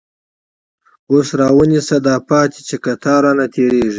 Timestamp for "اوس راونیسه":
1.11-1.97